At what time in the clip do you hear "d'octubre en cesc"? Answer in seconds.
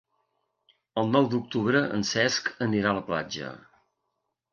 1.33-2.49